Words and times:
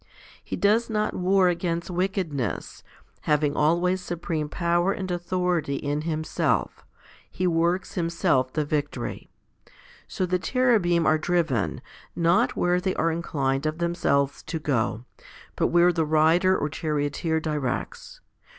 He 0.43 0.55
does 0.55 0.89
not 0.89 1.13
war 1.13 1.47
against 1.47 1.91
wickedness; 1.91 2.81
having 3.29 3.55
always 3.55 4.01
supreme 4.01 4.49
power 4.49 4.91
and 4.93 5.11
authority 5.11 5.75
in 5.75 6.01
Himself, 6.01 6.83
He 7.29 7.45
works 7.45 7.93
Himself 7.93 8.51
the 8.51 8.65
victory. 8.65 9.29
So 10.07 10.25
the 10.25 10.39
Cherubim 10.39 11.05
are 11.05 11.19
driven, 11.19 11.81
not 12.15 12.55
where 12.55 12.81
they 12.81 12.95
are 12.95 13.11
inclined 13.11 13.67
of 13.67 13.77
themselves 13.77 14.41
to 14.41 14.57
go, 14.57 15.05
but 15.55 15.67
where 15.67 15.93
the 15.93 16.03
Rider 16.03 16.57
or 16.57 16.67
Charioteer 16.67 17.39
directs. 17.39 18.21